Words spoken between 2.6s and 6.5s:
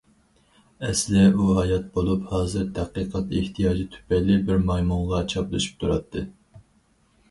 تەتقىقات ئېھتىياجى تۈپەيلى بىر مايمۇنغا چاپلىشىپ تۇراتتى.